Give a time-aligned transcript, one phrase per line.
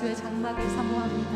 [0.00, 1.29] 주의 장막을 사모합니다.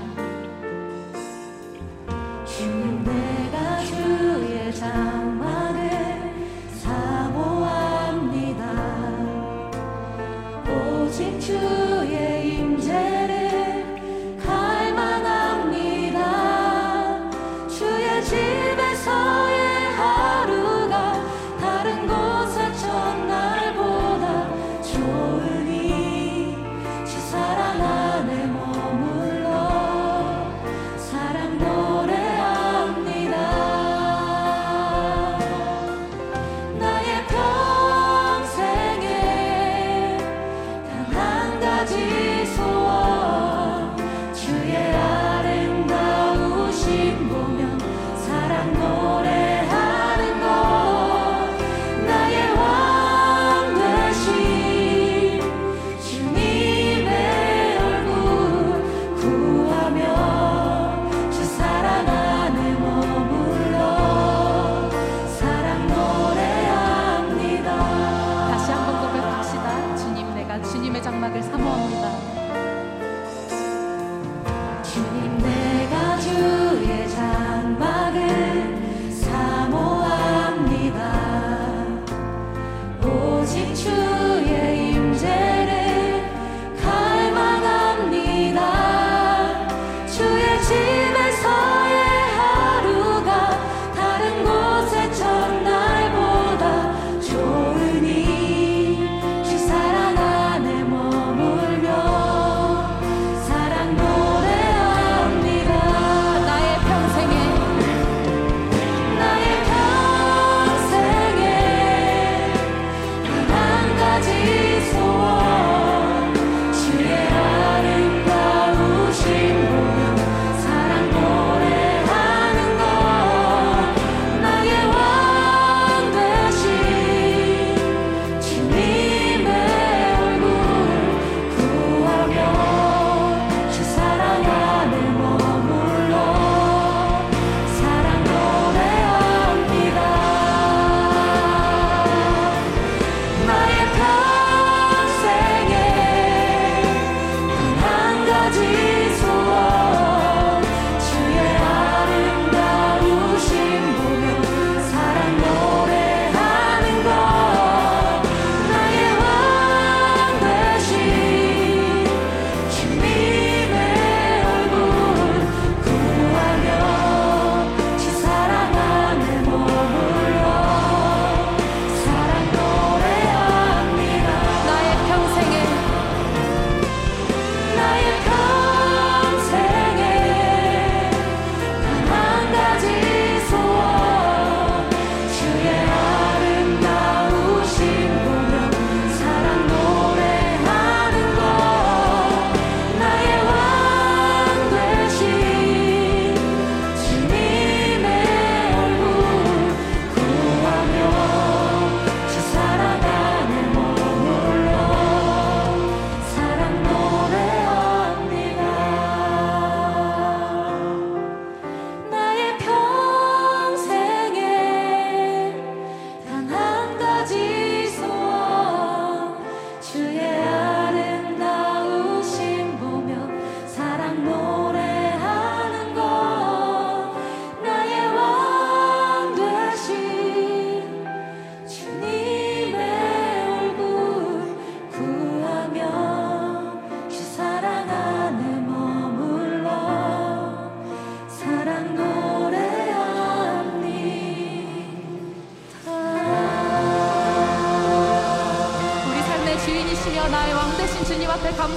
[48.73, 49.23] Lord.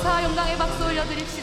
[0.08, 1.37] 감사 영광의 박수 올려드립시다.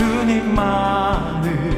[0.00, 1.69] 주님만을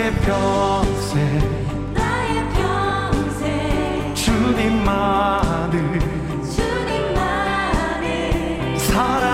[0.00, 1.18] 나의 평생.
[1.92, 4.14] 나의 평생.
[4.14, 6.00] 주님만을.
[6.54, 8.08] 주님만을.
[8.78, 9.29] 사랑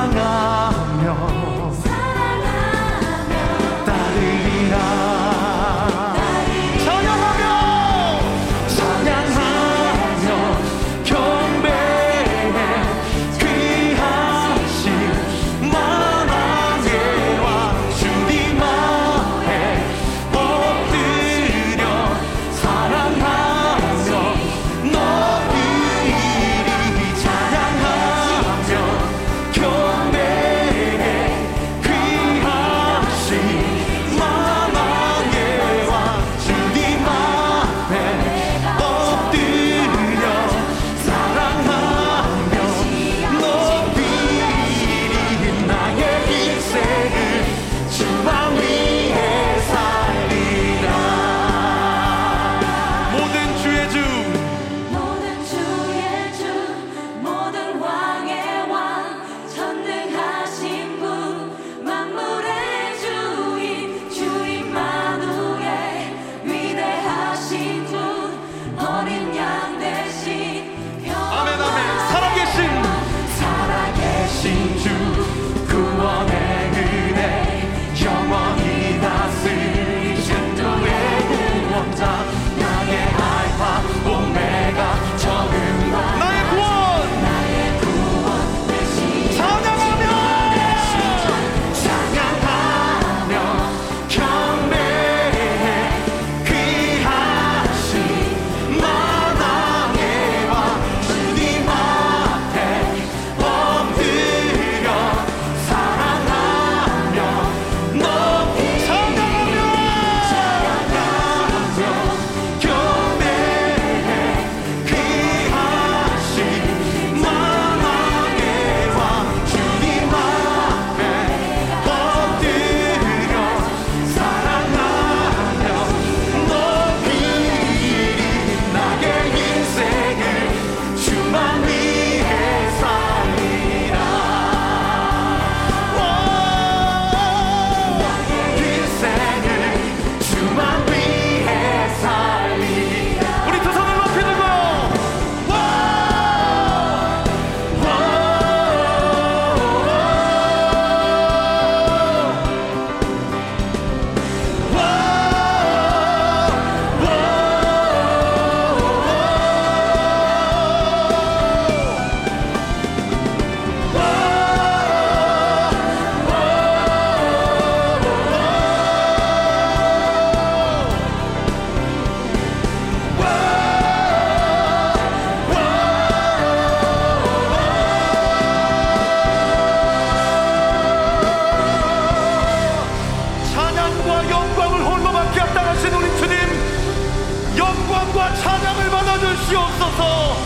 [188.17, 190.37] 영광과 찬양을 받아줄 수없어서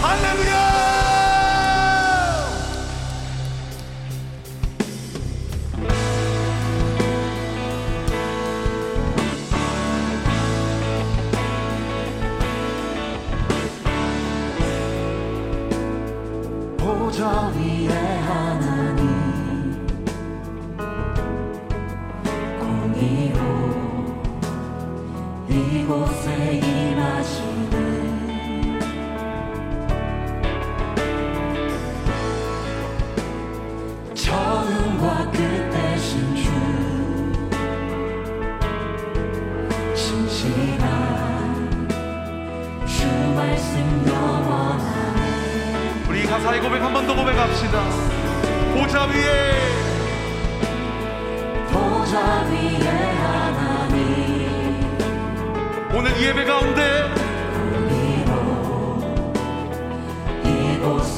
[0.00, 1.13] 할렐루야!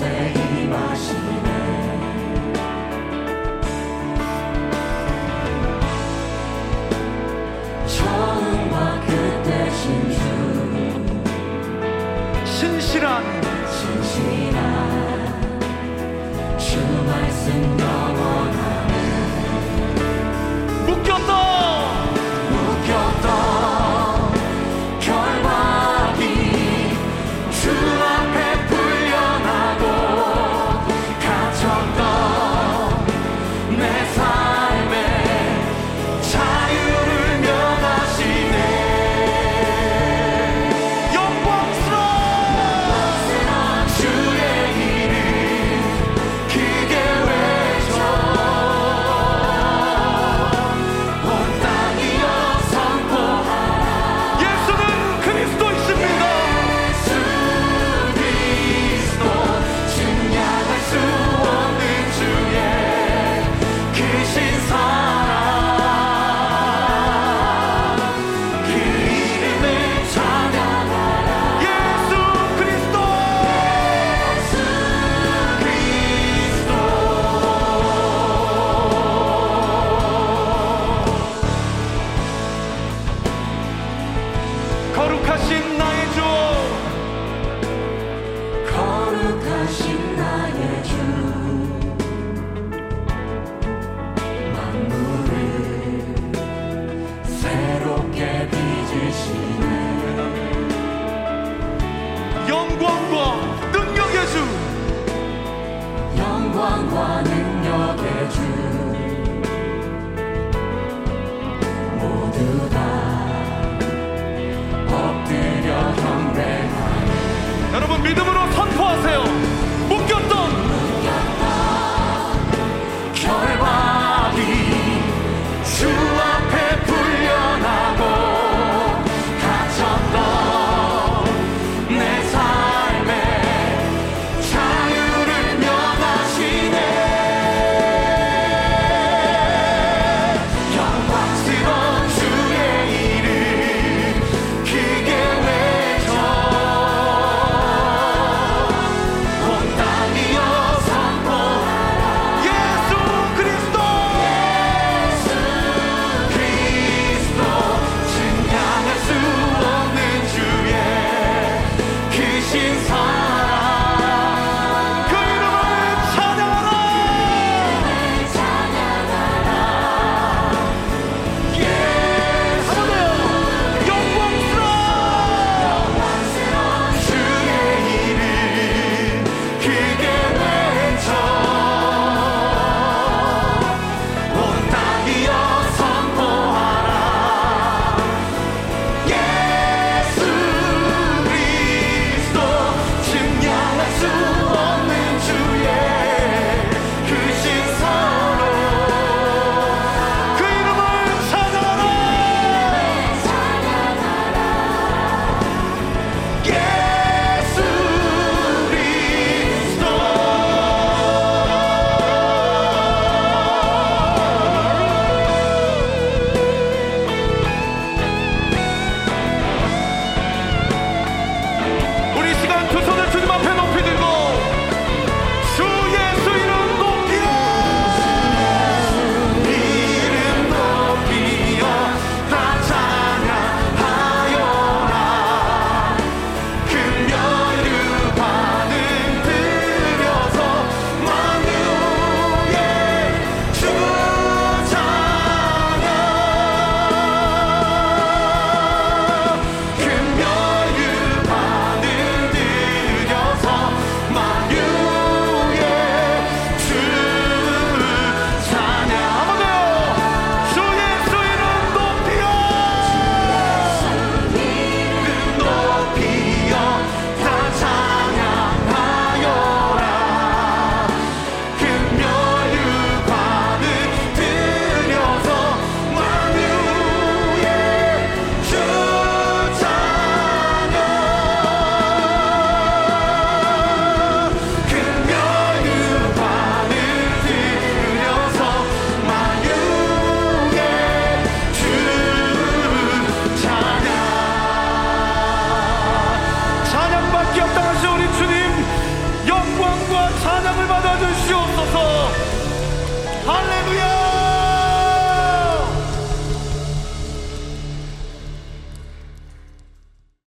[0.06, 0.45] say.